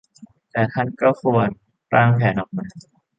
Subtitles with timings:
[0.51, 1.49] แต่ท่านก็ควร
[1.93, 2.65] ร่างแผนออกมา